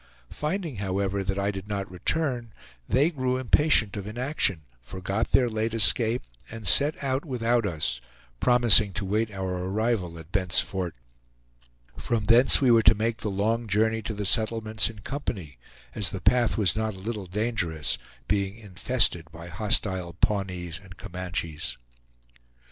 [0.31, 2.53] Finding, however, that I did not return,
[2.89, 8.01] they grew impatient of inaction, forgot their late escape, and set out without us,
[8.39, 10.95] promising to wait our arrival at Bent's Fort.
[11.97, 15.59] From thence we were to make the long journey to the settlements in company,
[15.93, 21.77] as the path was not a little dangerous, being infested by hostile Pawnees and Comanches.